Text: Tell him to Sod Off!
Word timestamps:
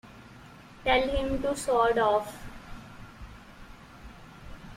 Tell 0.83 1.07
him 1.15 1.43
to 1.43 1.55
Sod 1.55 1.99
Off! 1.99 2.35